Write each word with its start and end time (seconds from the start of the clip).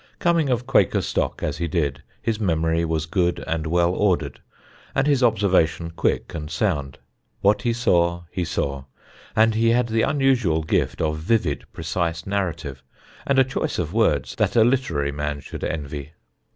Coming 0.17 0.49
of 0.49 0.65
Quaker 0.65 1.01
stock, 1.03 1.43
as 1.43 1.59
he 1.59 1.67
did, 1.67 2.01
his 2.23 2.39
memory 2.39 2.83
was 2.83 3.05
good 3.05 3.43
and 3.45 3.67
well 3.67 3.93
ordered, 3.93 4.39
and 4.95 5.05
his 5.05 5.21
observation 5.21 5.91
quick 5.91 6.33
and 6.33 6.49
sound. 6.49 6.97
What 7.41 7.61
he 7.61 7.71
saw 7.71 8.23
he 8.31 8.43
saw, 8.43 8.85
and 9.35 9.53
he 9.53 9.69
had 9.69 9.89
the 9.89 10.01
unusual 10.01 10.63
gift 10.63 11.01
of 11.03 11.19
vivid 11.19 11.65
precise 11.71 12.25
narrative 12.25 12.81
and 13.27 13.37
a 13.37 13.43
choice 13.43 13.77
of 13.77 13.93
words 13.93 14.33
that 14.37 14.55
a 14.55 14.63
literary 14.63 15.11
man 15.11 15.39
should 15.39 15.63
envy. 15.63 16.13